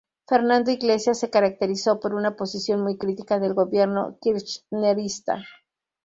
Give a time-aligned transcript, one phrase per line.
[0.27, 5.43] Fernando Iglesias se caracterizó por una posición muy crítica del gobierno kirchnerista.